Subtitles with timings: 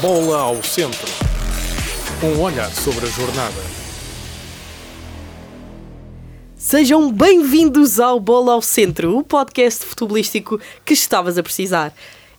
[0.00, 1.06] Bola ao centro.
[2.22, 3.60] Um olhar sobre a jornada.
[6.56, 11.92] Sejam bem-vindos ao Bola ao Centro, o podcast futebolístico que estavas a precisar.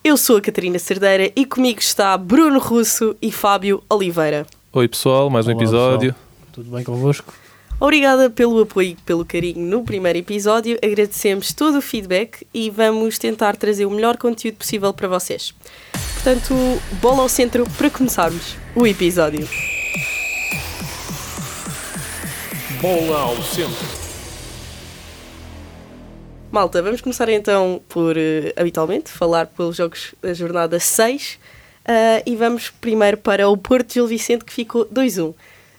[0.04, 4.48] Eu sou a Catarina Cerdeira e comigo está Bruno Russo e Fábio Oliveira.
[4.74, 6.14] Oi pessoal, mais um Olá, episódio.
[6.14, 6.48] pessoal.
[6.54, 7.34] Tudo bem convosco?
[7.80, 10.80] Obrigada pelo apoio e pelo carinho no primeiro episódio.
[10.84, 15.54] Agradecemos todo o feedback e vamos tentar trazer o melhor conteúdo possível para vocês.
[16.24, 16.54] Portanto,
[17.02, 19.50] bola ao centro para começarmos o episódio.
[22.80, 23.88] Bola ao centro.
[26.52, 31.40] Malta, vamos começar então por, eh, habitualmente, falar pelos jogos da jornada 6
[31.86, 35.34] ah, e vamos primeiro para o Porto Gil Vicente que ficou 2-1.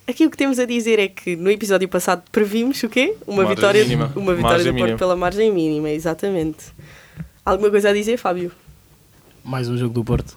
[0.08, 3.14] Aqui o que temos a dizer é que no episódio passado previmos o quê?
[3.28, 4.12] Uma Margem vitória, mínima.
[4.16, 4.98] uma vitória Margem do Porto mínima.
[4.98, 6.64] pela margem mínima, exatamente.
[7.44, 8.50] Alguma coisa a dizer, Fábio?
[9.44, 10.36] Mais um jogo do Porto.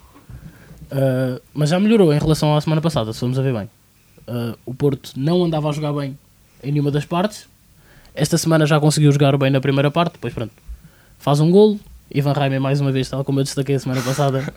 [0.90, 3.68] Ah, mas já melhorou em relação à semana passada, se formos a ver bem.
[4.26, 6.18] Ah, o Porto não andava a jogar bem
[6.62, 7.46] em nenhuma das partes.
[8.14, 10.52] Esta semana já conseguiu jogar bem na primeira parte, depois pronto.
[11.18, 11.78] Faz um golo.
[12.14, 14.52] Ivan Reimer mais uma vez, tal como eu destaquei a semana passada,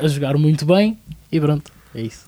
[0.00, 0.96] a jogar muito bem.
[1.30, 2.26] E pronto, é isso.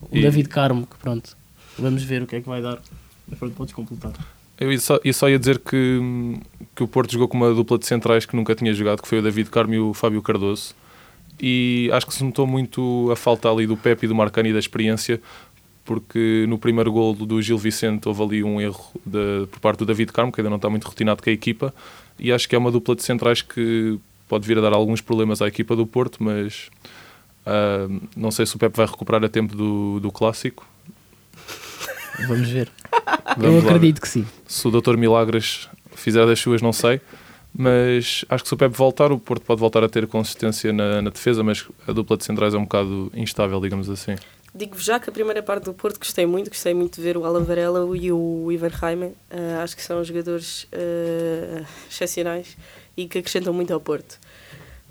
[0.00, 1.36] O E- David Carmo, que pronto,
[1.78, 2.78] vamos ver o que é que vai dar.
[3.28, 4.12] Mas pronto, podes completar.
[4.60, 6.00] Eu só, ia só ia dizer que,
[6.74, 9.20] que o Porto jogou com uma dupla de centrais que nunca tinha jogado, que foi
[9.20, 10.74] o David Carmo e o Fábio Cardoso.
[11.40, 14.58] E acho que se notou muito a falta ali do Pepe e do Marcani da
[14.58, 15.20] experiência,
[15.84, 19.86] porque no primeiro gol do Gil Vicente houve ali um erro de- por parte do
[19.86, 21.72] David Carmo, que ainda não está muito rotinado com a equipa,
[22.18, 23.98] e acho que é uma dupla de centrais que
[24.28, 26.68] pode vir a dar alguns problemas à equipa do Porto, mas
[27.46, 27.86] ah,
[28.16, 30.66] não sei se o Pepe vai recuperar a tempo do, do clássico.
[32.26, 32.70] Vamos ver.
[33.36, 34.26] Vamos eu lá acredito que sim.
[34.46, 34.96] se o Dr.
[34.96, 37.00] Milagres fizer das suas, não sei.
[37.54, 41.02] Mas acho que se o Pepe voltar, o Porto pode voltar a ter consistência na,
[41.02, 44.14] na defesa, mas a dupla de centrais é um bocado instável, digamos assim.
[44.54, 47.24] Digo-vos já que a primeira parte do Porto gostei muito, gostei muito de ver o
[47.24, 49.12] Alan Varela e o Ivan Reimer.
[49.30, 52.56] Ah, acho que são jogadores ah, excepcionais
[52.96, 54.18] e que acrescentam muito ao Porto.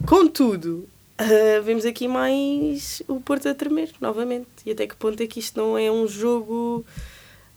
[0.06, 0.88] Contudo,
[1.18, 4.48] ah, vemos aqui mais o Porto a tremer novamente.
[4.66, 6.86] E até que ponto é que isto não é um jogo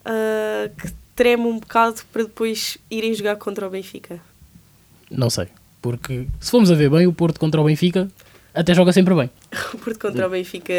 [0.04, 4.20] ah, que treme um bocado para depois irem jogar contra o Benfica?
[5.10, 5.48] Não sei.
[5.82, 8.08] Porque se formos a ver bem, o Porto contra o Benfica
[8.54, 9.30] até joga sempre bem.
[9.74, 10.72] O Porto contra o Benfica.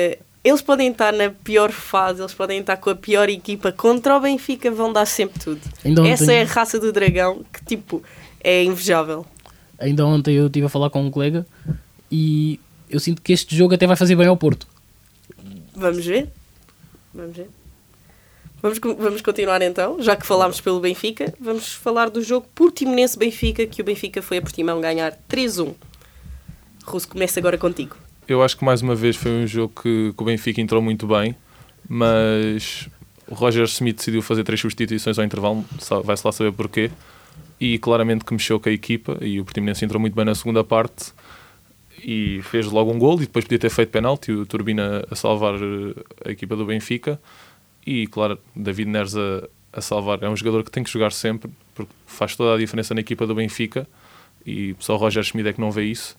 [0.44, 3.72] Eles podem estar na pior fase, eles podem estar com a pior equipa.
[3.72, 5.62] Contra o Benfica vão dar sempre tudo.
[5.86, 8.04] Ontem, Essa é a raça do dragão que, tipo,
[8.44, 9.26] é invejável.
[9.78, 11.46] ainda ontem eu estive a falar com um colega
[12.12, 14.66] e eu sinto que este jogo até vai fazer bem ao Porto.
[15.76, 16.30] Vamos ver?
[17.14, 17.48] Vamos ver.
[18.62, 23.82] Vamos, vamos continuar então, já que falámos pelo Benfica, vamos falar do jogo Portimonense-Benfica, que
[23.82, 25.74] o Benfica foi a Portimão ganhar 3-1.
[26.86, 27.96] Russo, começa agora contigo.
[28.28, 31.08] Eu acho que mais uma vez foi um jogo que, que o Benfica entrou muito
[31.08, 31.36] bem,
[31.90, 32.88] mas
[33.28, 35.66] o Roger Smith decidiu fazer três substituições ao intervalo,
[36.04, 36.92] vai-se lá saber porquê,
[37.60, 40.64] e claramente que mexeu com a equipa, e o Portimonense entrou muito bem na segunda
[40.64, 41.14] parte,
[42.04, 45.56] e fez logo um gol, e depois podia ter feito penalti, o Turbina a salvar
[45.56, 47.20] eh, a equipa do Benfica,
[47.86, 51.52] e claro, David Neres a, a salvar, é um jogador que tem que jogar sempre,
[51.74, 53.88] porque faz toda a diferença na equipa do Benfica,
[54.46, 56.18] e só o Roger Schmidt é que não vê isso,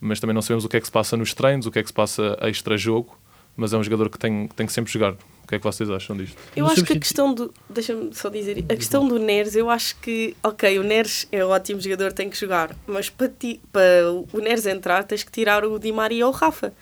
[0.00, 1.82] mas também não sabemos o que é que se passa nos treinos, o que é
[1.82, 3.18] que se passa extra-jogo,
[3.56, 5.12] mas é um jogador que tem, tem que sempre jogar.
[5.12, 6.36] O que é que vocês acham disto?
[6.56, 7.52] Eu acho que a questão do.
[7.68, 8.64] Deixa-me só dizer.
[8.68, 10.34] A questão do Neres, eu acho que.
[10.42, 12.74] Ok, o Neres é um ótimo jogador, tem que jogar.
[12.86, 16.34] Mas para, ti, para o Neres entrar, tens que tirar o Di Maria ou o
[16.34, 16.72] Rafa.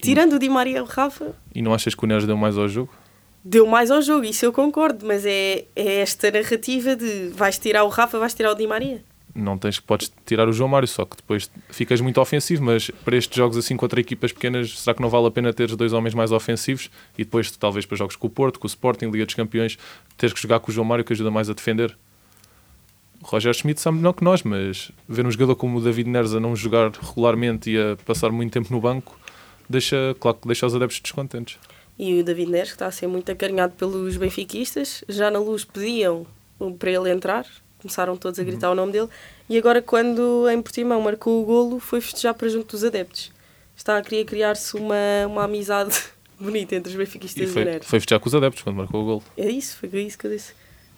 [0.00, 2.56] Tirando o Di Maria ou o Rafa, E não achas que o Neres deu mais
[2.58, 2.92] ao jogo?
[3.48, 5.06] deu mais ao jogo, isso eu concordo.
[5.06, 9.02] Mas é, é esta narrativa de vais tirar o Rafa, vais tirar o Di Maria.
[9.34, 13.16] Não tens, podes tirar o João Mário, só que depois ficas muito ofensivo, mas para
[13.18, 16.14] estes jogos assim contra equipas pequenas, será que não vale a pena teres dois homens
[16.14, 19.34] mais ofensivos e depois talvez para jogos com o Porto, com o Sporting, Liga dos
[19.34, 19.76] Campeões,
[20.16, 21.94] teres que jogar com o João Mário que ajuda mais a defender?
[23.22, 26.32] O Roger Schmidt sabe melhor que nós, mas ver um jogador como o David Neres
[26.34, 29.18] a não jogar regularmente e a passar muito tempo no banco,
[29.68, 31.58] deixa, claro que deixa os adeptos descontentes.
[31.98, 35.64] E o David Neres, que está a ser muito acarinhado pelos benfiquistas, já na luz
[35.64, 36.26] pediam
[36.78, 37.46] para ele entrar,
[37.80, 39.08] começaram todos a gritar o nome dele,
[39.48, 43.32] e agora quando em Portimão marcou o golo, foi festejar para junto dos adeptos.
[43.76, 44.94] Está a querer criar-se uma,
[45.26, 45.94] uma amizade
[46.40, 47.86] bonita entre os benfiquistas E e o foi, Neres.
[47.86, 49.22] foi festejar com os adeptos quando marcou o gol.
[49.36, 50.52] É isso, foi isso que eu disse.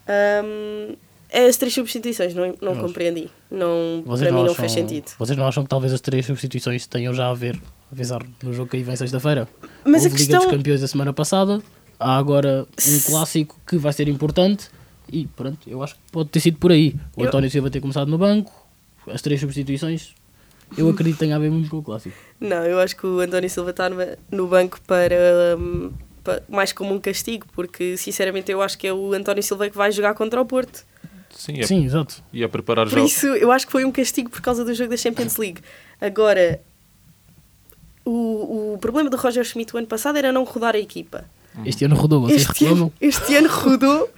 [0.06, 0.96] Ahm,
[1.32, 3.28] as três substituições, não, não Mas- compreendi.
[3.50, 5.10] Não, para mim não acham- fez sentido.
[5.18, 7.60] Vocês não acham que talvez as três substituições tenham já a ver,
[7.92, 9.48] avisar no jogo que aí vem sexta-feira?
[9.84, 10.38] Mas a Houve Liga questão.
[10.40, 11.62] dos Campeões da semana passada,
[11.98, 14.68] há agora um clássico que vai ser importante
[15.10, 16.94] e pronto, eu acho que pode ter sido por aí.
[17.16, 18.52] O Eu- António Silva ter começado no banco,
[19.06, 20.14] as três substituições,
[20.76, 22.14] eu acredito que tenha a ver muito com o clássico.
[22.38, 23.88] Não, eu acho que o António Silva está
[24.30, 25.16] no, banco para,
[25.58, 25.90] hum,
[26.22, 29.76] pa- mais como um castigo, porque sinceramente eu acho que é o António Silva que
[29.76, 30.84] vai jogar contra o Porto.
[31.30, 32.22] Sim, é, Sim, exato.
[32.32, 33.12] e a preparar Por jogos.
[33.12, 35.60] isso, eu acho que foi um castigo por causa do jogo da Champions League.
[36.00, 36.60] Agora,
[38.08, 41.24] o, o problema do Roger Schmidt o ano passado era não rodar a equipa.
[41.64, 42.84] Este ano rodou, vocês Este reclamam?
[42.84, 44.08] ano, este ano rodou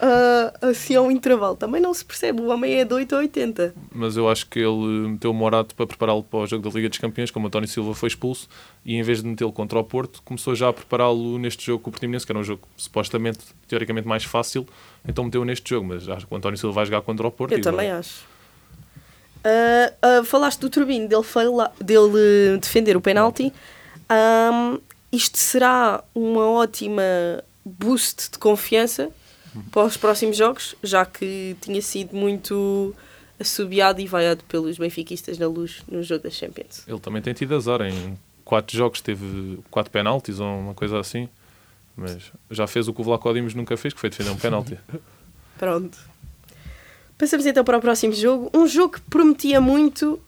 [0.00, 1.54] ah, assim ao intervalo.
[1.56, 3.74] Também não se percebe, o homem é de 8 a 80.
[3.92, 6.88] Mas eu acho que ele meteu o Morato para prepará-lo para o jogo da Liga
[6.88, 8.48] dos Campeões, como o António Silva foi expulso,
[8.84, 11.90] e em vez de metê-lo contra o Porto, começou já a prepará-lo neste jogo com
[11.90, 14.66] o Portimonense, que era um jogo supostamente, teoricamente mais fácil,
[15.06, 17.52] então meteu neste jogo, mas acho que o António Silva vai jogar contra o Porto.
[17.52, 18.24] Eu e também vai- acho.
[19.44, 23.52] Ah, falaste do Turbino, dele, faila- dele defender o penalti.
[24.08, 24.78] Ahm,
[25.12, 27.02] isto será uma ótima
[27.64, 29.10] boost de confiança
[29.70, 32.94] para os próximos jogos, já que tinha sido muito
[33.40, 36.82] assobiado e vaiado pelos benfiquistas na luz no jogo da Champions.
[36.86, 41.28] Ele também tem tido azar, em quatro jogos teve quatro penaltis ou uma coisa assim,
[41.96, 44.78] mas já fez o que o Vlaco Dimos nunca fez, que foi defender um penalti.
[45.58, 45.98] Pronto.
[47.18, 48.50] Passamos então para o próximo jogo.
[48.54, 50.20] Um jogo que prometia muito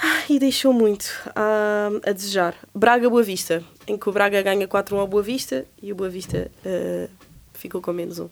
[0.00, 2.54] ah, e deixou muito a, a desejar.
[2.74, 6.50] Braga-Boa Vista, em que o Braga ganha 4-1 ao Boa Vista e o Boa Vista
[6.64, 7.08] ah,
[7.54, 8.28] ficou com menos um.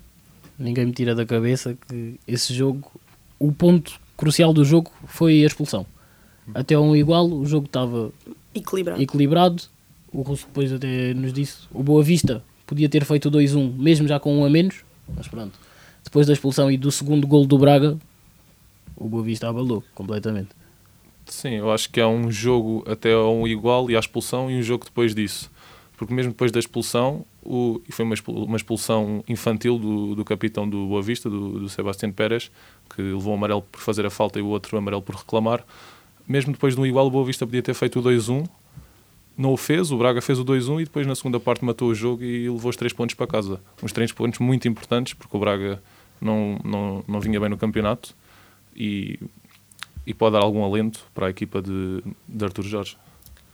[0.58, 2.90] Ninguém me tira da cabeça que esse jogo,
[3.38, 5.84] o ponto crucial do jogo foi a expulsão.
[6.54, 8.12] Até um igual, o jogo estava
[8.54, 9.02] Equilibrado.
[9.02, 9.62] equilibrado.
[10.12, 14.06] O Russo depois até nos disse: o Boa Vista podia ter feito o 2-1, mesmo
[14.06, 14.84] já com um a menos,
[15.16, 15.58] mas pronto.
[16.04, 17.98] Depois da expulsão e do segundo gol do Braga,
[18.96, 20.50] o Boa Vista abalou completamente.
[21.26, 24.58] Sim, eu acho que é um jogo até a um igual e à expulsão e
[24.58, 25.50] um jogo depois disso.
[25.96, 30.24] Porque mesmo depois da expulsão, o, e foi uma expul- uma expulsão infantil do, do
[30.24, 32.50] capitão do Boa Vista, do, do Sebastián Pérez,
[32.94, 35.64] que levou o amarelo por fazer a falta e o outro amarelo por reclamar.
[36.26, 38.46] Mesmo depois do igual, o Boa Vista podia ter feito o 2-1,
[39.38, 41.94] não o fez, o Braga fez o 2-1 e depois na segunda parte matou o
[41.94, 43.60] jogo e levou os três pontos para casa.
[43.82, 45.80] Uns três pontos muito importantes, porque o Braga
[46.22, 48.14] não, não, não vinha bem no campeonato
[48.74, 49.18] e,
[50.06, 52.96] e pode dar algum alento para a equipa de, de Artur Jorge.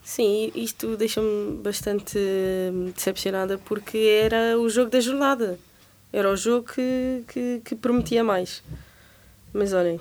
[0.02, 5.58] Sim, isto deixa-me bastante hum, decepcionada porque era o jogo da jornada.
[6.12, 8.62] Era o jogo que, que, que prometia mais.
[9.52, 10.00] Mas olhem,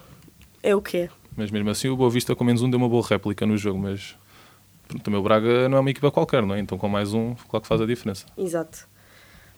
[0.64, 1.10] é o que é.
[1.36, 3.80] Mas mesmo assim, o Boa Vista com menos um deu uma boa réplica no jogo,
[3.80, 4.16] mas
[5.04, 6.60] também o Braga não é uma equipa qualquer, não é?
[6.60, 8.26] Então com mais um, claro que faz a diferença.
[8.38, 8.88] Exato.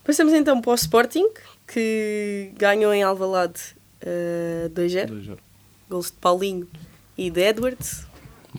[0.03, 1.25] Passamos então para o Sporting,
[1.67, 3.59] que ganhou em Alvalade
[4.03, 5.37] uh, 2-0.
[5.89, 6.67] Gols de Paulinho
[7.17, 8.05] e de Edwards.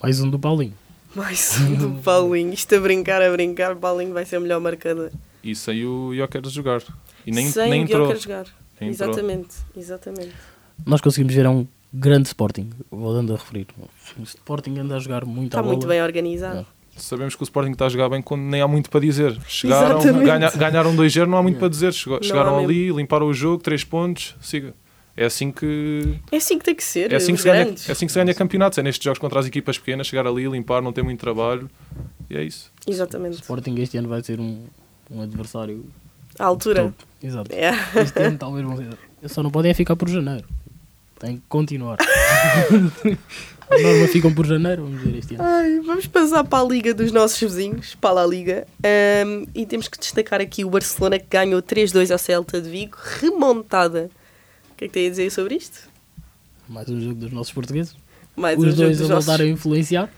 [0.03, 0.75] Mais um do Paulinho.
[1.15, 2.53] Mais um do Paulinho.
[2.53, 3.75] Isto a brincar, a brincar.
[3.77, 5.11] Paulinho vai ser o melhor marcador.
[5.43, 6.83] E sem o Joker jogar.
[7.27, 8.17] E nem, Sem nem o entrou.
[8.17, 8.47] Jogar.
[8.81, 9.09] Nem entrou.
[9.11, 10.33] Exatamente, exatamente.
[10.87, 13.67] Nós conseguimos ver é um grande Sporting, voltando a referir.
[14.19, 15.75] O Sporting anda a jogar muito Está à bola.
[15.75, 16.67] muito bem organizado.
[16.97, 19.39] Sabemos que o Sporting está a jogar bem quando nem há muito para dizer.
[19.49, 21.93] Chegaram, ganha, ganharam 2-0, não há muito para dizer.
[21.93, 24.75] Chegaram ali, limparam o jogo, 3 pontos, siga.
[25.17, 27.13] É assim que É assim que tem que ser.
[27.13, 28.79] é assim que, se ganha, é assim que se ganha campeonatos.
[28.79, 31.69] É nestes jogos contra as equipas pequenas, chegar ali, limpar, não ter muito trabalho.
[32.29, 32.71] E é isso.
[32.87, 33.35] O Exatamente.
[33.37, 34.65] Sporting este ano vai ser um,
[35.11, 35.85] um adversário
[36.39, 36.85] À altura.
[36.85, 36.95] top.
[37.23, 37.51] Exato.
[37.55, 37.71] É.
[38.01, 38.89] Este ano talvez vão ser.
[39.21, 40.47] Eles só não podem é ficar por janeiro.
[41.19, 41.99] Tem que continuar.
[43.71, 45.45] a norma ficam por janeiro, vamos ver este ano.
[45.45, 48.67] Ai, vamos passar para a Liga dos nossos vizinhos, para a Liga.
[48.85, 52.97] Ahm, e temos que destacar aqui o Barcelona que ganhou 3-2 ao Celta de Vigo,
[53.21, 54.11] remontada.
[54.73, 55.89] O que é que tem a dizer sobre isto?
[56.69, 57.95] Mais um jogo dos nossos portugueses.
[58.37, 60.11] Mais Os um dois a nossos voltar a influenciar.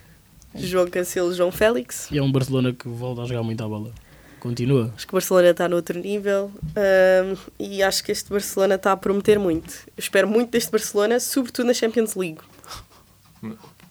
[0.55, 2.09] João Cancelo João Félix.
[2.11, 3.91] E é um Barcelona que volta a jogar muito à bola.
[4.39, 4.91] Continua.
[4.95, 8.91] Acho que o Barcelona está no outro nível ahm, e acho que este Barcelona está
[8.91, 9.73] a prometer muito.
[9.87, 12.39] Eu espero muito deste Barcelona, sobretudo na Champions League.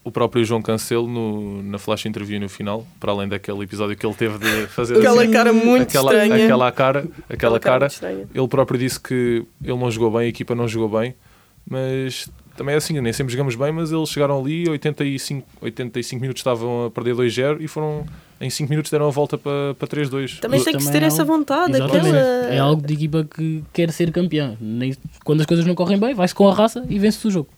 [0.04, 4.04] O próprio João Cancelo, no, na flash interview no final, para além daquele episódio que
[4.04, 6.44] ele teve de fazer Aquela assim, cara muito aquela, estranha.
[6.44, 8.26] aquela cara, aquela cara, muito estranha.
[8.34, 11.14] ele próprio disse que ele não jogou bem, a equipa não jogou bem,
[11.68, 16.40] mas também é assim, nem sempre jogamos bem, mas eles chegaram ali, 85, 85 minutos
[16.40, 18.04] estavam a perder 2-0 e foram
[18.40, 20.40] em 5 minutos deram a volta para, para 3-2.
[20.40, 22.08] Também tem que se ter é essa algo- vontade, aquela...
[22.48, 24.56] É algo de equipa que quer ser campeã.
[24.60, 27.48] Nem, quando as coisas não correm bem, vai-se com a raça e vence-se o jogo.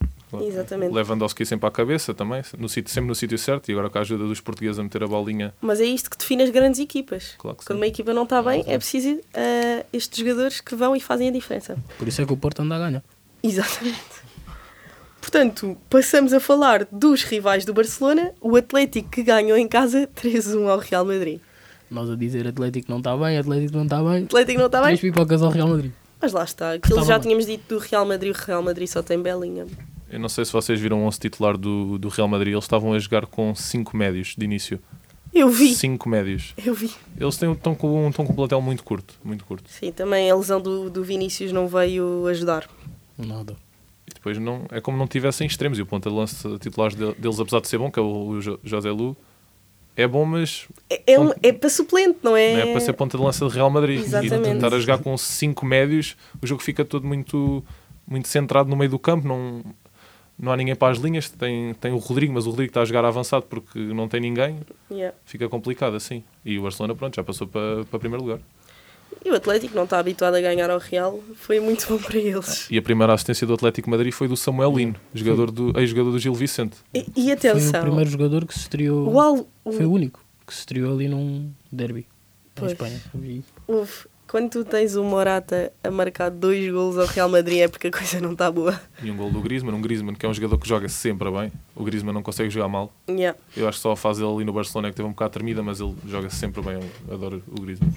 [0.42, 0.92] Exatamente.
[0.94, 4.00] Lewandowski sempre à cabeça também, no sítio, sempre no sítio certo, e agora com a
[4.00, 7.34] ajuda dos portugueses a meter a bolinha, Mas é isto que define as grandes equipas.
[7.38, 7.82] claro que Quando sim.
[7.82, 11.30] uma equipa não está bem, é preciso ah, estes jogadores que vão e fazem a
[11.32, 11.76] diferença.
[11.98, 13.02] Por isso é que o Porto anda a ganhar.
[13.42, 14.24] Exatamente.
[15.20, 20.68] Portanto, passamos a falar dos rivais do Barcelona, o Atlético que ganhou em casa 3-1
[20.68, 21.40] ao Real Madrid.
[21.90, 24.24] Nós a dizer Atlético não está bem, Atlético não está bem.
[24.24, 25.92] Atlético não está Três bem, pipocas ao Real Madrid.
[26.20, 26.72] mas lá está.
[26.74, 27.22] Aquilo já bem.
[27.22, 29.66] tínhamos dito do Real Madrid, o Real Madrid só tem Belinha.
[30.14, 32.92] Eu não sei se vocês viram o 11 titular do, do Real Madrid, eles estavam
[32.92, 34.78] a jogar com 5 médios de início.
[35.34, 36.54] Eu vi, 5 médios.
[36.64, 36.92] eu vi.
[37.18, 39.68] Eles têm, estão, com, estão com um plantel muito curto, muito curto.
[39.68, 42.68] Sim, também a lesão do, do Vinícius não veio ajudar.
[43.18, 43.56] Nada.
[44.08, 45.80] E depois não, é como não tivessem extremos.
[45.80, 48.28] E o ponta de lança titulares de- deles, apesar de ser bom, que é o,
[48.28, 49.16] o Jo- José Lu,
[49.96, 52.52] é bom, mas É, é, um- é para suplente, não é?
[52.52, 53.98] não é para ser ponta de lança de Real Madrid.
[53.98, 54.48] Exatamente.
[54.48, 57.64] E estar a jogar com 5 médios, o jogo fica todo muito,
[58.06, 59.26] muito centrado no meio do campo.
[59.26, 59.64] Não,
[60.38, 61.28] não há ninguém para as linhas.
[61.30, 64.58] Tem, tem o Rodrigo, mas o Rodrigo está a jogar avançado porque não tem ninguém.
[64.90, 65.16] Yeah.
[65.24, 66.22] Fica complicado assim.
[66.44, 68.40] E o Barcelona, pronto, já passou para, para primeiro lugar.
[69.24, 72.68] E o Atlético não está habituado a ganhar ao Real, foi muito bom para eles.
[72.70, 76.10] E a primeira assistência do Atlético de Madrid foi do Samuel Lino, jogador do, ex-jogador
[76.10, 76.76] do Gil Vicente.
[76.92, 79.08] E, e Foi atenção, o primeiro jogador que se estreou.
[79.10, 82.06] o Al, Foi o único que se estreou ali num derby.
[82.54, 82.70] Pois.
[82.72, 83.00] Em Espanha.
[83.66, 87.88] Houve- quando tu tens o Morata a marcar dois golos ao Real Madrid é porque
[87.88, 88.80] a coisa não está boa.
[89.02, 91.52] E um gol do Griezmann, um Griezmann que é um jogador que joga sempre bem.
[91.74, 92.92] O Griezmann não consegue jogar mal.
[93.08, 93.38] Yeah.
[93.56, 95.32] Eu acho que só a fase dele ali no Barcelona é que teve um bocado
[95.32, 96.80] tremida, mas ele joga sempre bem.
[97.06, 97.92] Eu adoro o Griezmann.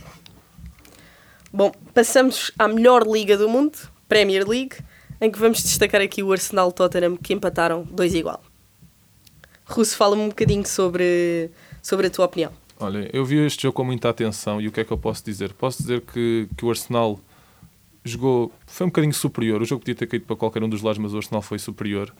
[1.51, 4.75] Bom, passamos à melhor liga do mundo, Premier League,
[5.19, 8.43] em que vamos destacar aqui o Arsenal Tottenham que empataram dois igual.
[9.65, 12.51] Russo, fala-me um bocadinho sobre, sobre a tua opinião.
[12.79, 15.25] Olha, eu vi este jogo com muita atenção e o que é que eu posso
[15.25, 15.51] dizer?
[15.53, 17.19] Posso dizer que, que o Arsenal
[18.05, 19.61] jogou, foi um bocadinho superior.
[19.61, 22.13] O jogo podia ter caído para qualquer um dos lados, mas o Arsenal foi superior.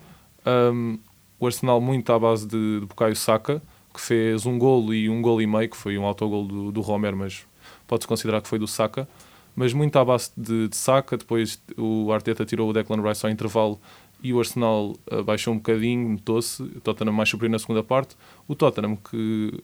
[0.45, 0.97] Um,
[1.39, 3.61] o Arsenal muito à base de, de Bukayo Saka,
[3.93, 6.81] que fez um golo e um golo e meio, que foi um autogol do, do
[6.81, 7.45] Romer, mas
[7.87, 9.07] pode-se considerar que foi do Saka.
[9.55, 13.31] Mas muito à base de, de Saka, depois o Arteta tirou o Declan Rice ao
[13.31, 13.79] intervalo
[14.23, 16.63] e o Arsenal uh, baixou um bocadinho, notou-se.
[16.63, 18.15] O Tottenham mais superior na segunda parte.
[18.47, 19.63] O Tottenham que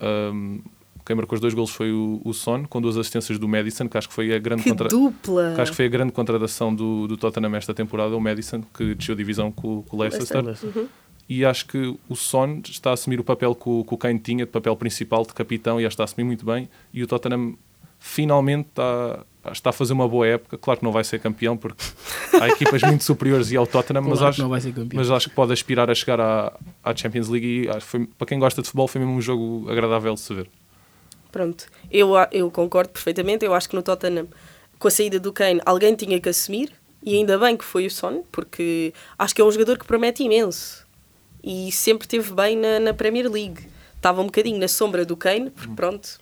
[0.00, 0.60] um,
[1.04, 3.98] quem marcou os dois golos foi o, o Son, com duas assistências do Madison, que
[3.98, 4.88] acho que foi a grande Que contra...
[4.88, 5.52] dupla!
[5.54, 8.94] que acho que foi a grande contratação do, do Tottenham esta temporada, o Madison, que
[8.94, 10.42] desceu divisão com, com o Leicester.
[10.42, 10.88] Uhum.
[11.28, 14.18] E acho que o Son está a assumir o papel que o, que o Kane
[14.18, 16.68] tinha, de papel principal, de capitão, e acho que está a assumir muito bem.
[16.92, 17.54] E o Tottenham
[17.98, 20.58] finalmente está, está a fazer uma boa época.
[20.58, 21.82] Claro que não vai ser campeão, porque
[22.40, 25.00] há equipas muito superiores e ao Tottenham, mas Claro acho, que não vai ser campeão.
[25.00, 27.64] mas acho que pode aspirar a chegar à, à Champions League.
[27.64, 30.34] E acho foi, para quem gosta de futebol, foi mesmo um jogo agradável de se
[30.34, 30.48] ver.
[31.30, 33.44] Pronto, eu, eu concordo perfeitamente.
[33.44, 34.28] Eu acho que no Tottenham,
[34.78, 36.72] com a saída do Kane, alguém tinha que assumir.
[37.02, 40.22] E ainda bem que foi o Son, porque acho que é um jogador que promete
[40.22, 40.86] imenso.
[41.42, 43.68] E sempre esteve bem na, na Premier League.
[43.96, 46.18] Estava um bocadinho na sombra do Kane, porque pronto,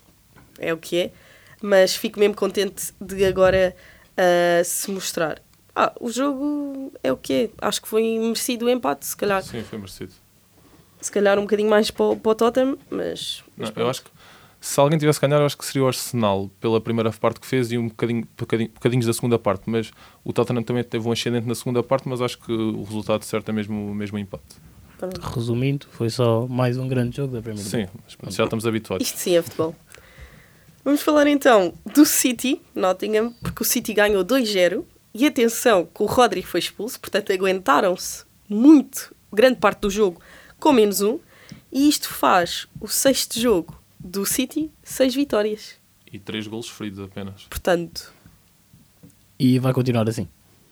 [0.58, 1.10] é o que é.
[1.62, 3.74] Mas fico mesmo contente de agora
[4.16, 5.40] ah, se mostrar.
[5.74, 7.50] Ah, o jogo é o que é.
[7.66, 10.12] Acho que foi merecido o empate, se calhar, Sim, foi merecido.
[11.00, 13.42] se calhar um bocadinho mais para, o- para o Tottenham, mas.
[13.56, 14.10] mas Não, eu acho que
[14.60, 17.72] se alguém tivesse ganhar, eu acho que seria o Arsenal pela primeira parte que fez
[17.72, 19.62] e um bocadinho, bocadinho, bocadinhos da segunda parte.
[19.70, 19.90] Mas
[20.24, 23.48] o Tottenham também teve um ascendente na segunda parte, mas acho que o resultado certo
[23.48, 24.44] é mesmo, mesmo o empate.
[24.98, 25.20] Pronto.
[25.20, 27.88] Resumindo, foi só mais um grande jogo da Premier League.
[27.90, 29.04] Sim, já estamos habituados.
[29.06, 29.74] Isto sim é futebol.
[30.84, 34.84] Vamos falar então do City, Nottingham, porque o City ganhou 2-0
[35.14, 40.20] e atenção que o Rodri foi expulso, portanto aguentaram-se muito, grande parte do jogo,
[40.58, 41.18] com menos um,
[41.70, 45.74] e isto faz o sexto jogo do City, seis vitórias.
[46.12, 47.44] E três golos feridos apenas.
[47.48, 48.12] Portanto,
[49.38, 50.28] E vai continuar assim.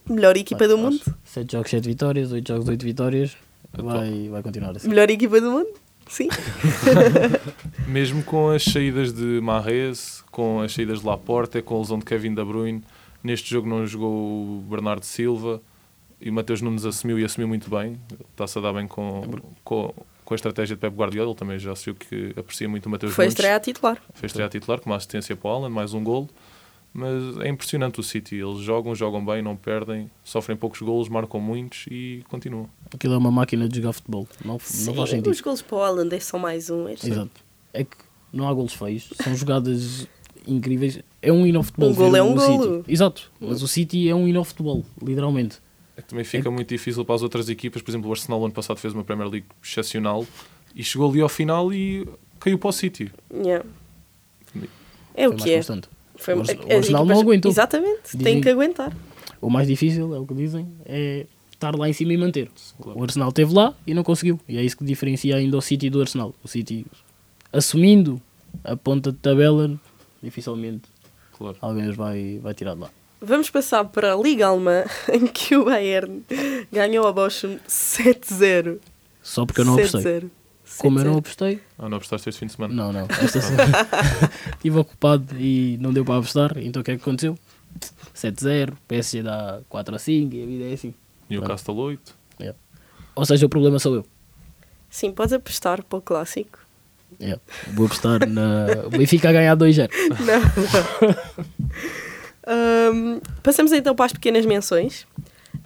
[0.09, 0.83] melhor equipa do acho.
[0.83, 3.37] mundo, 7 jogos, 7 vitórias, 8 jogos, 8 vitórias.
[3.73, 4.89] Vai, vai continuar assim.
[4.89, 5.69] melhor equipa do mundo,
[6.11, 6.29] sim.
[7.87, 12.05] Mesmo com as saídas de Marrez, com as saídas de Laporte, com a lesão de
[12.05, 12.83] Kevin De Bruyne,
[13.23, 15.61] neste jogo não jogou o Bernardo Silva
[16.21, 17.99] e o Mateus Nunes assumiu e assumiu muito bem.
[18.31, 19.23] Está-se a dar bem com,
[19.65, 21.31] com, com a estratégia de Pep Guardiola.
[21.31, 23.35] Ele também já assistiu que aprecia muito o Mateus Foi Nunes.
[23.35, 23.97] estreia a titular.
[24.15, 26.29] Fez estreia titular, com uma assistência para o Haaland, mais um golo.
[26.93, 28.37] Mas é impressionante o City.
[28.37, 32.69] Eles jogam, jogam bem, não perdem, sofrem poucos golos, marcam muitos e continuam.
[32.93, 34.27] Aquilo é uma máquina de jogar futebol.
[34.45, 35.31] Não, não Sim, faz sentido.
[35.31, 36.89] os gols para o Haaland é só mais um.
[36.89, 37.31] é Exato.
[37.73, 37.97] É que
[38.33, 40.09] não há golos feios, são jogadas
[40.47, 41.01] incríveis.
[41.23, 41.91] É um hino futebol.
[41.91, 42.77] Um golo ver é um golo.
[42.79, 42.93] City.
[42.93, 43.31] Exato.
[43.41, 45.59] Mas o City é um hino futebol, literalmente.
[45.97, 47.83] É que também fica muito difícil para as outras equipas.
[47.83, 50.27] Por exemplo, o Arsenal, ano passado, fez uma Premier League excepcional
[50.75, 52.09] e chegou ali ao final e
[52.41, 53.13] caiu para o City.
[53.33, 53.65] Yeah.
[55.15, 55.57] É o que é.
[55.57, 55.89] constante.
[56.21, 57.51] Foi- O o Arsenal não aguentou.
[57.51, 58.97] Exatamente, Dizem- tem que aguentar.
[59.41, 62.51] O mais difícil, é o que dizem, é estar lá em cima e manter.
[62.81, 62.99] Claro.
[62.99, 64.39] O Arsenal esteve lá e não conseguiu.
[64.49, 66.35] E é isso que diferencia ainda o City do Arsenal.
[66.45, 66.87] O City,
[67.53, 68.21] assumindo
[68.63, 69.79] a ponta de tabela,
[70.23, 70.83] dificilmente
[71.37, 71.57] Claro.
[71.61, 72.91] alguém os vai, vai tirar de lá.
[73.23, 76.23] Vamos passar para a Liga Alemã, em que o Bayern
[76.73, 78.79] ganhou a Bochum 7-0.
[79.23, 80.31] Só porque eu não apostei.
[80.81, 80.83] 7-0.
[80.83, 81.19] Como eu não 7-0.
[81.19, 82.75] apostei, Ah, não apostaste este fim de semana?
[82.75, 83.07] não, não.
[83.23, 83.73] Esta semana
[84.57, 86.57] estive ocupado e não deu para apostar.
[86.59, 87.39] Então o que é que aconteceu?
[88.15, 90.95] 7-0, PSG dá 4 a 5 e a vida é assim.
[91.29, 92.19] Newcastle 8.
[93.17, 94.07] Ou seja, o problema sou eu.
[94.89, 96.59] Sim, podes apostar para o clássico.
[97.21, 97.39] É,
[97.75, 98.67] vou apostar na.
[98.87, 99.91] O Benfica a ganhar 2-0.
[100.21, 100.41] Não,
[101.11, 101.15] não.
[102.47, 105.07] Ahm, passamos então para as pequenas menções,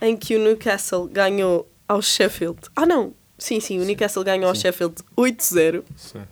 [0.00, 2.58] em que o Newcastle ganhou ao Sheffield.
[2.74, 3.14] Ah, não!
[3.44, 5.82] Sim, sim, o Newcastle ganhou ao Sheffield 8-0.
[5.96, 6.22] Sim.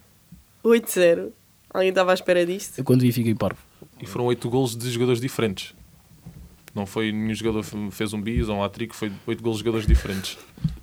[0.65, 1.29] 8-0.
[1.69, 2.79] Alguém estava à espera disto?
[2.79, 3.59] Eu quando vi fiquei parvo.
[4.01, 5.75] E foram oito golos de jogadores diferentes.
[6.75, 9.65] Não foi nenhum jogador que fez um bis ou um hat-trick, foi oito golos de
[9.65, 10.39] jogadores diferentes.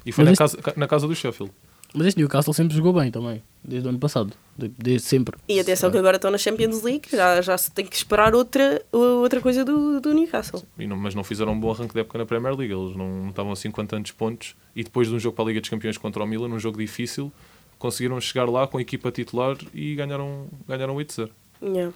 [0.06, 1.52] E foi na este- casa, na casa do Sheffield.
[1.94, 4.32] Mas este Newcastle sempre jogou bem também, desde o ano passado.
[4.58, 5.38] De- Desde sempre.
[5.48, 8.82] E atenção que agora estão na Champions League, já, já se tem que esperar outra,
[8.92, 10.62] outra coisa do, do Newcastle.
[10.78, 12.72] E não- mas não fizeram um bom arranque de época na Premier League.
[12.74, 14.56] Eles não, não estavam assim com tantos pontos.
[14.76, 16.78] E depois de um jogo para a Liga dos Campeões contra o Milan, num jogo
[16.78, 17.32] difícil,
[17.80, 21.30] conseguiram chegar lá com a equipa titular e ganharam, ganharam 8-0.
[21.64, 21.92] Yeah.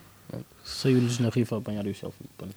[0.63, 2.29] Saiu-lhes na rifa a apanhar o Sheffield.
[2.37, 2.55] Pronto.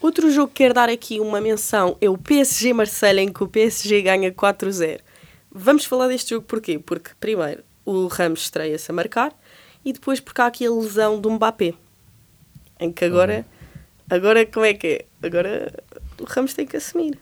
[0.00, 3.48] Outro jogo que quero dar aqui uma menção é o PSG Marselha, em que o
[3.48, 5.00] PSG ganha 4-0.
[5.54, 6.80] Vamos falar deste jogo porquê?
[6.80, 9.32] Porque, primeiro, o Ramos estreia-se a marcar
[9.84, 11.74] e depois porque há aqui a lesão do Mbappé.
[12.80, 13.46] Em que agora,
[14.10, 15.26] agora como é que é?
[15.26, 15.72] Agora
[16.20, 17.16] o Ramos tem que assumir.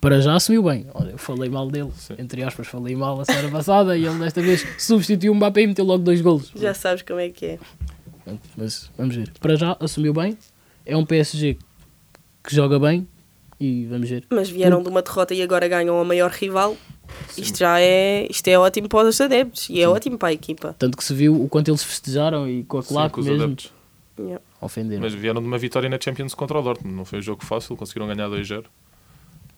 [0.00, 0.86] Para já assumiu bem.
[0.94, 2.14] Olha, eu falei mal dele, Sim.
[2.16, 5.66] entre aspas, falei mal a semana passada e ele desta vez substituiu o Mbappé e
[5.66, 6.52] meteu logo dois golos.
[6.54, 7.58] Já sabes como é que é.
[8.56, 9.32] Mas vamos ver.
[9.40, 10.38] Para já assumiu bem.
[10.84, 11.58] É um PSG
[12.44, 13.08] que joga bem
[13.58, 14.24] e vamos ver.
[14.30, 16.76] Mas vieram de uma derrota e agora ganham a maior rival.
[17.36, 20.74] Isto já é, isto é ótimo para os adeptos e é ótimo para a equipa.
[20.78, 23.26] Tanto que se viu o quanto eles festejaram e com a Sim, claque com os
[23.26, 23.72] mesmo adeptos.
[24.18, 24.42] Yeah.
[24.60, 25.02] ofenderam.
[25.02, 26.96] Mas vieram de uma vitória na Champions contra o Dortmund.
[26.96, 28.64] Não foi um jogo fácil, conseguiram ganhar 2-0.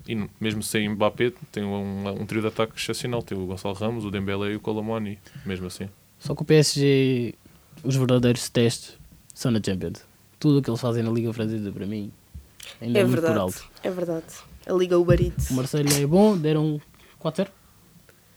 [0.08, 3.22] E mesmo sem Mbappé, tem um, um trio de ataque excepcional.
[3.22, 5.18] Tem o Gonçalo Ramos, o Dembélé e o Colomoni.
[5.44, 5.88] Mesmo assim.
[6.18, 7.34] Só que o PSG,
[7.84, 8.94] os verdadeiros testes
[9.34, 10.02] são na Champions.
[10.40, 12.10] Tudo o que eles fazem na Liga Francesa para mim
[12.80, 13.40] ainda é, É muito por verdade.
[13.40, 13.64] alto.
[13.82, 14.24] É verdade.
[14.66, 15.50] A Liga Uber Eats.
[15.50, 16.80] O Marseille é bom, deram
[17.22, 17.48] 4-0.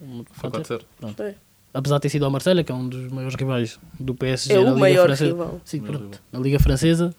[0.01, 0.81] Um Foi 4-0.
[1.01, 1.19] 4-0.
[1.23, 1.35] É.
[1.73, 4.55] Apesar de ter sido ao Marselha, que é um dos maiores rivais do PSG É
[4.57, 5.31] na o Liga maior Francesa.
[5.31, 5.61] rival.
[5.63, 7.15] Sim, Maior pronto, na Liga Francesa,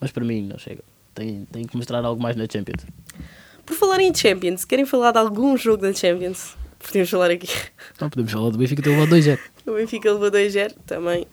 [0.00, 0.82] mas para mim não chega.
[1.14, 2.86] Tem, tem que mostrar algo mais na Champions.
[3.66, 6.56] Por falar em Champions, querem falar de algum jogo da Champions?
[6.78, 7.48] Podemos falar aqui.
[7.96, 9.38] Então podemos falar do Benfica ter levado 2-0.
[9.66, 11.26] O Benfica levou 2-0 também,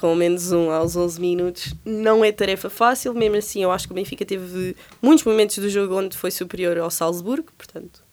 [0.00, 1.74] com menos um aos 11 minutos.
[1.84, 5.68] Não é tarefa fácil, mesmo assim eu acho que o Benfica teve muitos momentos do
[5.68, 8.05] jogo onde foi superior ao Salzburgo, portanto...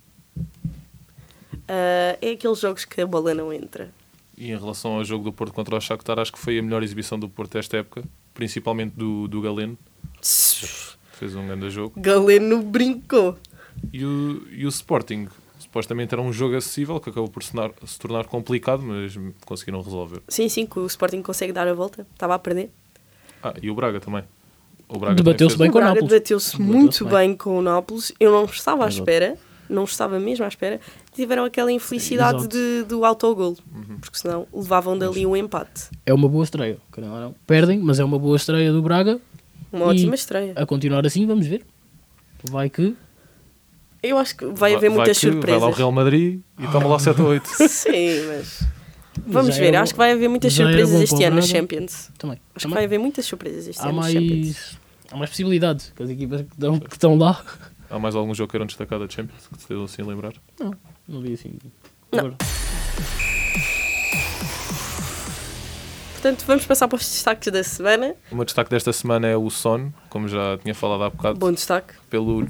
[1.67, 3.91] ah, é aqueles jogos que a bola não entra.
[4.37, 6.81] E em relação ao jogo do Porto contra o Shakhtar, acho que foi a melhor
[6.83, 8.03] exibição do Porto esta época.
[8.33, 9.77] Principalmente do, do Galeno.
[10.21, 11.93] Fez um grande jogo.
[11.97, 13.37] Galeno brincou.
[13.91, 15.27] E o, e o Sporting,
[15.59, 19.13] supostamente era um jogo acessível, que acabou por se tornar, se tornar complicado, mas
[19.45, 20.21] conseguiram resolver.
[20.27, 22.07] Sim, sim, que o Sporting consegue dar a volta.
[22.13, 22.71] Estava a perder.
[23.41, 24.23] Ah, e o Braga também.
[24.87, 26.09] O Braga Debateu-se bem com o Nápoles.
[26.09, 27.29] debateu-se muito bem.
[27.29, 27.37] bem.
[27.37, 28.11] com o Nápoles.
[28.19, 29.01] Eu não estava à Exato.
[29.01, 29.37] espera,
[29.69, 30.79] não estava mesmo à espera.
[31.13, 33.97] Tiveram aquela infelicidade de, do autogol, Uhum.
[33.99, 35.89] porque senão levavam dali um empate.
[36.05, 36.77] É uma boa estreia.
[36.97, 37.35] ou não.
[37.47, 39.19] Perdem, mas é uma boa estreia do Braga.
[39.71, 40.53] Uma ótima estreia.
[40.55, 41.63] A continuar assim, vamos ver.
[42.49, 42.95] Vai que.
[44.01, 45.77] Eu acho que vai haver muitas que Vai lá o surpresas.
[45.77, 47.47] Real Madrid e toma lá 7 ou 8.
[47.69, 48.63] Sim, mas.
[49.25, 51.41] Vamos Já ver, acho que vai haver muitas já surpresas este ano na.
[51.43, 52.09] Champions.
[52.17, 52.37] Também.
[52.37, 54.41] Acho que Também vai haver muitas surpresas este há, ano na Champions.
[54.43, 54.77] mais,
[55.11, 55.93] há mais possibilidades.
[55.95, 57.41] Que as equipas que estão, que estão lá.
[57.93, 60.33] Há mais algum jogo que queiram destacar da Champions, que se devam assim lembrar?
[60.59, 60.73] Não,
[61.07, 61.59] não vi assim.
[62.11, 62.35] Não.
[66.13, 68.15] Portanto, vamos passar para os destaques da semana.
[68.31, 71.51] O meu destaque desta semana é o Son, como já tinha falado há bocado, Bom
[71.51, 71.93] destaque.
[72.09, 72.43] pelo,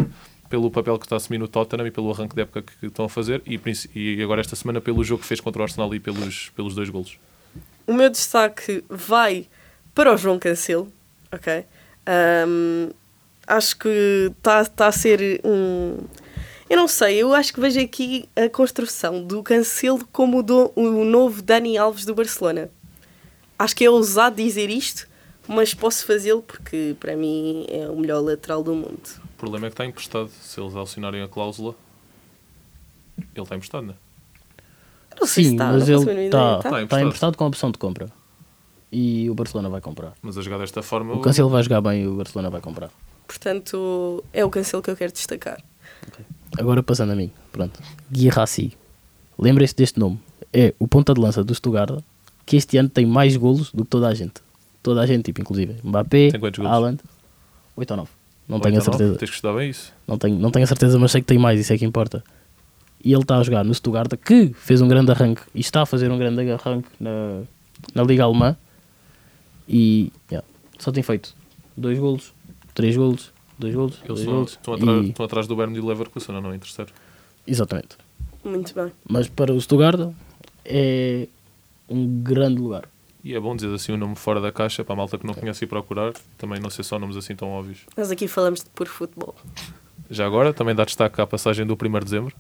[0.47, 3.03] pelo papel que está a assumir no Tottenham e pelo arranque de época que estão
[3.03, 3.59] a fazer, e,
[3.93, 6.89] e agora esta semana pelo jogo que fez contra o Arsenal e pelos, pelos dois
[6.89, 7.19] golos.
[7.85, 9.47] O meu destaque vai
[9.93, 10.87] para o João Cancelo,
[11.29, 11.65] ok?
[12.07, 12.91] Ahm,
[13.47, 15.97] acho que está tá a ser um.
[16.69, 20.71] Eu não sei, eu acho que vejo aqui a construção do Cancelo como o, do-
[20.75, 22.69] o novo Dani Alves do Barcelona.
[23.59, 25.07] Acho que é ousado dizer isto,
[25.47, 29.01] mas posso fazê-lo porque para mim é o melhor lateral do mundo.
[29.35, 30.29] O problema é que está emprestado.
[30.41, 31.75] Se eles acionarem a cláusula,
[33.35, 33.97] ele está emprestado, não é?
[35.19, 36.69] Não sei se Sim, está, mas ele está ideia, Tá tá?
[36.81, 37.01] emprestado.
[37.05, 38.07] emprestado com a opção de compra.
[38.91, 40.13] E o Barcelona vai comprar.
[40.21, 41.13] Mas a jogar desta forma.
[41.13, 42.89] O Cancelo vai jogar bem e o Barcelona vai comprar.
[43.33, 45.59] Portanto, é o Cancelo que eu quero destacar.
[46.55, 47.31] Agora passando a mim.
[47.51, 47.81] Pronto.
[48.11, 48.77] Guirassi.
[49.39, 50.19] Lembrem-se deste nome.
[50.53, 52.03] É o ponta de lança do Stuttgart
[52.45, 54.35] que este ano tem mais golos do que toda a gente.
[54.83, 55.77] Toda a gente, tipo, inclusive.
[55.83, 56.29] Mbappé?
[56.63, 56.99] Haaland.
[57.75, 58.09] 8 ou 9.
[58.47, 59.15] Não tenho a certeza.
[59.15, 59.91] Tens que estudar bem isso.
[60.07, 62.23] Não tenho, não tenho a certeza, mas sei que tem mais, isso é que importa.
[63.03, 65.85] E ele está a jogar no Stuttgart, que fez um grande arranque e está a
[65.87, 67.41] fazer um grande arranque na,
[67.95, 68.55] na Liga Alemã.
[69.67, 71.33] E yeah, só tem feito
[71.75, 72.31] dois golos,
[72.73, 74.51] três golos, dois golos, Eles dois estão, golos.
[74.51, 76.91] estão, atrás, e- estão atrás do Burnley e Leverkusen, não, não é em terceiro.
[77.45, 77.97] Exatamente.
[78.43, 78.91] Muito bem.
[79.07, 80.11] Mas para o Stuttgart
[80.65, 81.27] é
[81.89, 82.83] um grande lugar.
[83.23, 85.33] E é bom dizer assim um nome fora da caixa para a malta que não
[85.33, 86.11] conhece e procurar.
[86.37, 87.79] Também não sei só nomes assim tão óbvios.
[87.95, 89.33] Nós aqui falamos de puro futebol.
[90.09, 92.35] Já agora, também dá destaque à passagem do 1 de dezembro.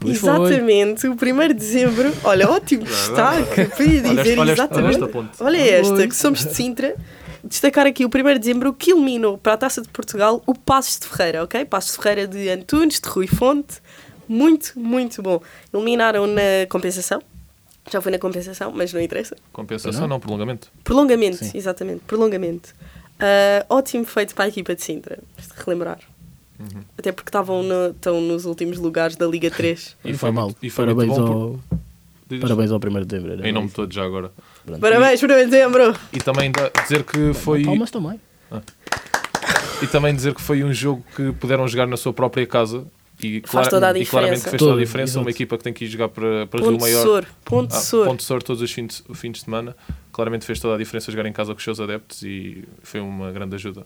[0.00, 0.28] Pois foi.
[0.30, 2.12] exatamente, o 1 de dezembro.
[2.24, 3.66] Olha, ótimo destaque.
[3.76, 4.84] Podia Olha dizer esta- olha esta- exatamente.
[4.84, 5.42] olha esta ponte.
[5.42, 6.96] Olha esta, que somos de Sintra.
[7.44, 10.98] Destacar aqui o 1 de dezembro que eliminou para a Taça de Portugal o Passos
[11.00, 11.64] de Ferreira, ok?
[11.64, 13.80] Passos de Ferreira de Antunes, de Rui Fonte.
[14.28, 15.40] Muito, muito bom.
[15.72, 17.20] Eliminaram na compensação.
[17.90, 19.36] Já foi na compensação, mas não interessa.
[19.52, 20.70] Compensação, não, prolongamento.
[20.84, 21.50] Prolongamento, Sim.
[21.54, 22.72] exatamente, prolongamento.
[23.18, 25.98] Ah, ótimo feito para a equipa de Sintra, de relembrar.
[26.60, 26.82] Uhum.
[26.96, 29.96] Até porque estavam no- estão nos últimos lugares da Liga 3.
[30.04, 30.54] E E foi mal.
[30.62, 31.60] e foi Parabéns muito bom ao,
[32.28, 33.46] Diz- parabéns ao 1 de dezembro.
[33.46, 34.30] Em nome de todos já agora.
[34.64, 34.80] Pronto.
[34.80, 35.94] Parabéns, 1 de dezembro!
[36.12, 37.64] E também dizer que foi.
[37.64, 38.20] Palmas também.
[39.82, 42.84] E também dizer que foi um jogo que puderam jogar na sua própria casa.
[43.22, 45.12] E, Faz toda a e claramente fez toda a diferença.
[45.12, 45.24] exato.
[45.26, 47.02] Uma equipa que tem que ir jogar para, para Ponto Rio Maior.
[47.02, 48.06] Sor, ponto Ah, Sor.
[48.06, 49.76] Ponte Sor todos os fins de, fins de semana.
[50.10, 53.30] Claramente fez toda a diferença jogar em casa com os seus adeptos e foi uma
[53.30, 53.84] grande ajuda.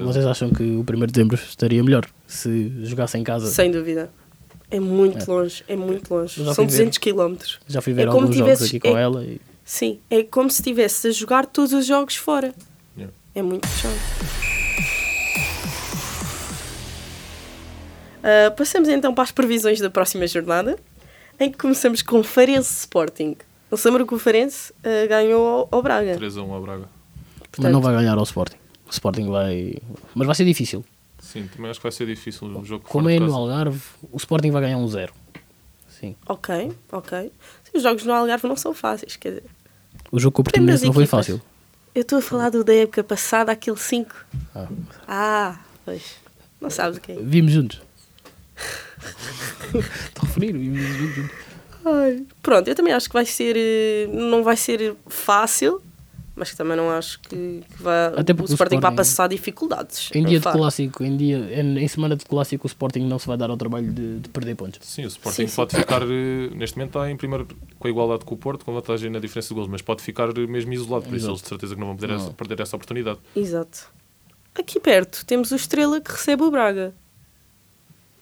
[0.00, 3.46] Vocês acham que o 1 de dezembro estaria melhor se jogasse em casa?
[3.50, 4.10] Sem dúvida.
[4.70, 5.34] É muito É.
[5.34, 6.44] longe, é muito longe.
[6.44, 6.70] São fui ver.
[6.84, 7.36] 200 km.
[7.66, 10.50] Já fui ver É alguns jogos tivesses- aqui com é- ela e Sim, é como
[10.50, 12.54] se estivesse a jogar todos os jogos fora.
[12.96, 13.14] Yeah.
[13.34, 13.94] É muito puxado.
[18.22, 20.78] Ah, passamos então para as previsões da próxima jornada,
[21.38, 23.36] em que começamos com Farense Sporting.
[23.84, 26.16] Lembra que o Farense ah, ganhou ao, ao Braga.
[26.16, 26.88] 3 a 1 a Braga.
[27.58, 28.56] mas não vai ganhar ao Sporting.
[28.86, 29.76] O Sporting vai.
[30.14, 30.84] Mas vai ser difícil.
[31.18, 33.34] Sim, também acho que vai ser difícil um jogo Como é no.
[33.34, 33.80] Algarve,
[34.12, 35.12] o Sporting vai ganhar um zero.
[35.88, 36.14] Sim.
[36.26, 37.32] Ok, ok.
[37.74, 39.44] Os jogos no Algarve não são fáceis, quer dizer.
[40.12, 41.26] O jogo com o Portimonense não foi equipas.
[41.26, 41.42] fácil.
[41.94, 44.14] Eu estou a falar do da época passada, aquele 5.
[44.54, 44.68] Ah.
[45.08, 46.16] Ah, pois.
[46.60, 47.16] Não sabes o que é.
[47.20, 47.82] Vimos juntos.
[49.74, 51.30] Estou a referir, vimos juntos.
[51.84, 53.54] Ai, Pronto, eu também acho que vai ser.
[53.56, 55.82] eh, Não vai ser fácil,
[56.36, 59.28] mas que também não acho que, que vai, Até o o Sporting vai Sporting- passar
[59.28, 60.10] dificuldades.
[60.14, 63.26] Em dia de clássico, em, dia, em, em semana de clássico, o Sporting não se
[63.26, 64.80] vai dar ao trabalho de, de perder pontos.
[64.82, 65.56] Sim, o Sporting Sim, sim.
[65.56, 67.46] pode ficar, eh, neste momento está em primeiro
[67.78, 70.28] com a igualdade com o Porto, com vantagem na diferença de gols, mas pode ficar
[70.36, 71.30] eh, mesmo isolado, por isso Exato.
[71.32, 72.32] eles de certeza que não vão poder Não.
[72.32, 73.18] perder essa oportunidade.
[73.36, 73.88] Exato.
[74.54, 76.94] Aqui perto temos o Estrela que recebe o Braga.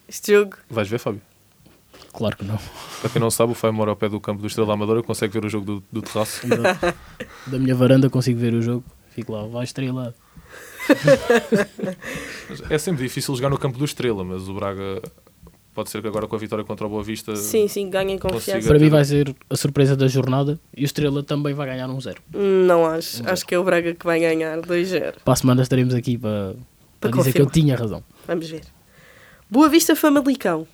[0.09, 0.57] Este jogo.
[0.69, 1.23] Vais ver, Fábio?
[2.13, 2.59] Claro que não.
[3.01, 5.33] Para quem não sabe, o Fábio mora ao pé do campo do Estrela Amadora, consegue
[5.33, 6.47] ver o jogo do, do terraço.
[6.47, 6.95] Exato.
[7.47, 8.85] da minha varanda consigo ver o jogo.
[9.11, 10.15] Fico lá, vai estrela.
[12.69, 15.03] É sempre difícil jogar no campo do Estrela, mas o Braga
[15.75, 17.37] pode ser que agora com a vitória contra o Boa Vista.
[17.37, 18.67] Sim, sim, ganhem confiança.
[18.67, 22.01] Para mim vai ser a surpresa da jornada e o Estrela também vai ganhar um
[22.01, 22.21] zero.
[22.33, 23.17] Não acho.
[23.17, 23.33] Um zero.
[23.33, 25.15] Acho que é o Braga que vai ganhar 2-0.
[25.25, 26.55] Para a semana estaremos aqui para,
[27.01, 28.03] para Para dizer que eu tinha razão.
[28.27, 28.63] Vamos ver.
[29.51, 30.67] Boa Vista Famalicão.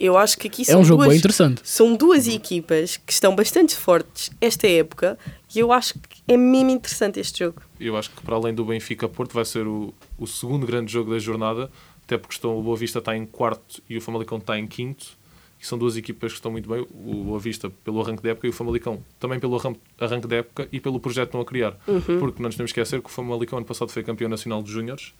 [0.00, 1.60] Eu acho que aqui É são um jogo duas, bem interessante.
[1.64, 5.18] São duas equipas que estão bastante fortes esta época
[5.54, 7.62] e eu acho que é mesmo interessante este jogo.
[7.80, 11.18] Eu acho que para além do Benfica-Porto vai ser o, o segundo grande jogo da
[11.18, 11.70] jornada,
[12.04, 15.18] até porque estão, o Boa Vista está em quarto e o Famalicão está em quinto.
[15.60, 16.86] E são duas equipas que estão muito bem.
[16.94, 20.36] O Boa Vista pelo arranque da época e o Famalicão também pelo arran- arranque da
[20.36, 21.76] época e pelo projeto que estão a criar.
[22.20, 24.70] Porque não nos temos que esquecer que o Famalicão ano passado foi campeão nacional de
[24.70, 25.12] júniores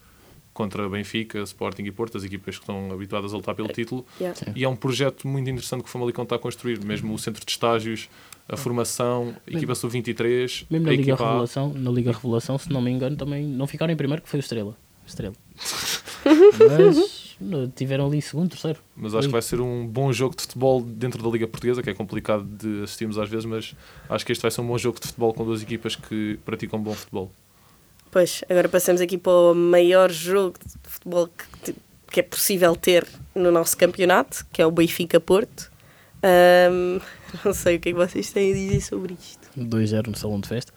[0.58, 4.04] contra Benfica, Sporting e Porto, as equipas que estão habituadas a lutar pelo título.
[4.20, 4.36] Yeah.
[4.56, 7.46] E é um projeto muito interessante que o Famalicão está a construir, mesmo o centro
[7.46, 8.08] de estágios,
[8.48, 11.28] a formação, a equipa sub-23, Mesmo na Liga equipa A.
[11.28, 14.40] Revelação, na Liga Revelação, se não me engano, também não ficaram em primeiro que foi
[14.40, 14.76] o Estrela.
[15.06, 15.34] Estrela.
[16.58, 17.28] Mas
[17.76, 18.80] tiveram ali segundo, terceiro.
[18.96, 21.90] Mas acho que vai ser um bom jogo de futebol dentro da Liga Portuguesa, que
[21.90, 23.76] é complicado de assistirmos às vezes, mas
[24.08, 26.82] acho que este vai ser um bom jogo de futebol com duas equipas que praticam
[26.82, 27.30] bom futebol.
[28.10, 31.28] Pois, agora passamos aqui para o maior jogo de futebol
[31.62, 31.74] que,
[32.10, 35.70] que é possível ter no nosso campeonato, que é o Benfica-Porto.
[36.22, 37.00] Ahm,
[37.44, 39.48] não sei o que é que vocês têm a dizer sobre isto.
[39.58, 40.74] 2-0 no salão de festas.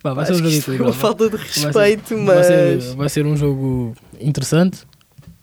[0.03, 2.25] Vá, vai ser Acho um que jogo isto é uma falta de Vai ser- respeito,
[2.25, 2.95] vai ser, mas...
[2.95, 4.87] vai ser um jogo interessante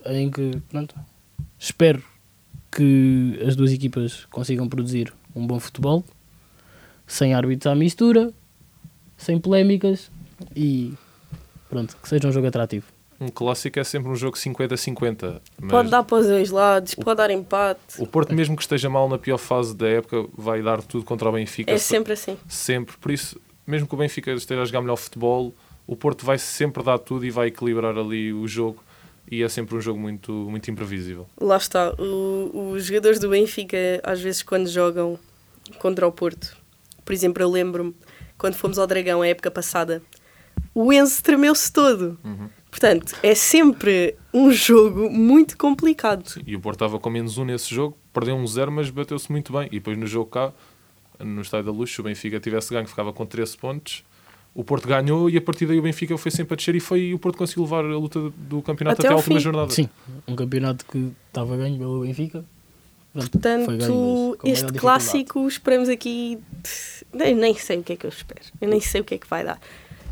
[0.06, 0.96] em que pronto,
[1.60, 2.02] espero
[2.72, 6.06] que as duas equipas consigam produzir um bom futebol
[7.14, 8.32] sem árbitros à mistura,
[9.18, 10.10] sem polémicas
[10.56, 10.94] e
[11.70, 12.86] pronto, que seja um jogo atrativo.
[13.22, 15.40] Um clássico é sempre um jogo 50-50.
[15.62, 17.80] mas Pode dar para os dois lados, pode dar empate.
[18.02, 21.30] O Porto, mesmo que esteja mal na pior fase da época, vai dar tudo contra
[21.30, 21.72] o Benfica.
[21.72, 22.38] É se- sempre assim.
[22.50, 22.98] sempre.
[22.98, 25.54] Por isso, mesmo que o Benfica esteja a jogar melhor futebol,
[25.88, 28.84] o Porto vai sempre dar tudo e vai equilibrar ali o jogo.
[29.32, 31.28] E é sempre um jogo muito, muito imprevisível.
[31.40, 31.94] Lá está.
[31.98, 35.18] O- os jogadores do Benfica, às vezes, quando jogam
[35.80, 36.58] contra o Porto,
[37.04, 37.96] por exemplo, eu lembro-me
[38.38, 40.02] quando fomos ao Dragão a época passada,
[40.74, 42.18] o Enzo tremeu-se todo.
[42.24, 42.50] Uhum.
[42.70, 46.28] Portanto, é sempre um jogo muito complicado.
[46.28, 49.32] Sim, e o Porto estava com menos um nesse jogo, perdeu um zero, mas bateu-se
[49.32, 49.68] muito bem.
[49.68, 50.52] E depois no jogo cá,
[51.20, 54.04] no Estádio da Luz, se o Benfica tivesse ganho, ficava com 13 pontos.
[54.56, 57.02] O Porto ganhou e a partir daí o Benfica foi sempre a descer e foi
[57.02, 59.44] e o Porto conseguiu levar a luta do campeonato Até até, a última fim.
[59.44, 59.72] jornada.
[59.72, 59.90] Sim,
[60.28, 62.46] um campeonato que estava ganho pelo Benfica.
[63.14, 66.40] Pronto, foi ganho, mas Portanto, este clássico, esperamos aqui.
[67.14, 68.42] Nem, nem sei o que é que eu espero.
[68.60, 69.60] Eu nem sei o que é que vai dar.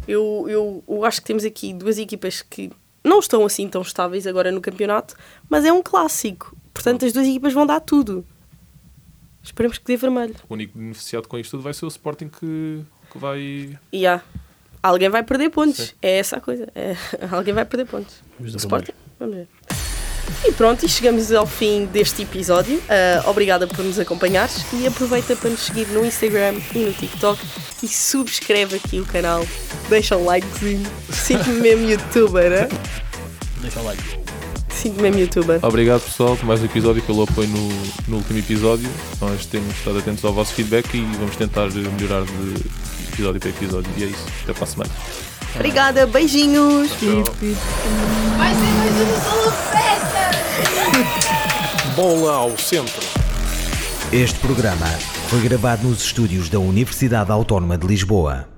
[0.07, 2.71] Eu, eu, eu acho que temos aqui duas equipas que
[3.03, 5.15] não estão assim tão estáveis agora no campeonato,
[5.49, 6.55] mas é um clássico.
[6.73, 8.25] Portanto, as duas equipas vão dar tudo.
[9.43, 10.35] Esperemos que dê vermelho.
[10.47, 13.77] O único beneficiado com isto tudo vai ser o Sporting que, que vai.
[13.91, 14.21] E há.
[14.83, 15.87] Alguém vai perder pontos.
[15.87, 15.95] Sim.
[16.01, 16.67] É essa a coisa.
[16.75, 16.95] É,
[17.31, 18.21] alguém vai perder pontos.
[18.39, 18.93] Os do Sporting.
[19.19, 19.47] Vamos ver.
[20.45, 22.81] E pronto, e chegamos ao fim deste episódio.
[22.89, 27.39] Ah, obrigada por nos acompanhares e aproveita para nos seguir no Instagram e no TikTok
[27.83, 29.45] e subscreve aqui o canal.
[29.89, 30.89] Deixa um likezinho.
[31.11, 32.69] Sinto-me mesmo youtuber, né?
[33.61, 34.03] Deixa o like.
[34.69, 35.59] Sinto-me mesmo youtuber.
[35.63, 37.69] Obrigado pessoal por mais um episódio, pelo apoio no,
[38.07, 38.89] no último episódio.
[39.19, 43.91] Nós temos estado atentos ao vosso feedback e vamos tentar melhorar de episódio para episódio.
[43.97, 44.25] E é isso.
[44.43, 44.91] Até para a semana.
[45.55, 46.91] Obrigada, beijinhos.
[46.91, 50.31] Vai ser mais uma solo festa!
[51.95, 53.01] Bola ao centro.
[54.11, 54.87] Este programa
[55.27, 58.50] foi gravado nos estúdios da Universidade Autónoma de Lisboa.